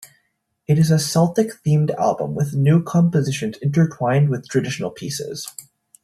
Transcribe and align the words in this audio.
It 0.65 0.79
is 0.79 0.89
a 0.89 0.97
Celtic-themed 0.97 1.93
album 1.93 2.33
with 2.33 2.55
new 2.55 2.81
compositions 2.81 3.59
intertwined 3.59 4.29
with 4.31 4.49
traditional 4.49 4.89
pieces. 4.89 5.47